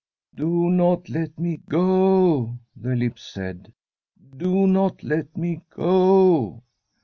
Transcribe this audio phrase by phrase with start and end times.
[0.35, 6.63] 'Do not let me go,' the lips said;* do not let me go.